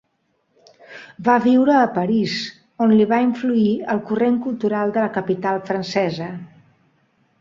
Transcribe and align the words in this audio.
Va 1.27 1.33
viure 1.43 1.75
a 1.81 1.91
París, 1.97 2.33
on 2.85 2.95
li 3.01 3.07
va 3.11 3.19
influir 3.27 3.69
el 3.95 4.01
corrent 4.11 4.41
cultural 4.47 4.95
de 4.97 5.05
la 5.05 5.13
capital 5.19 5.61
francesa. 5.69 6.35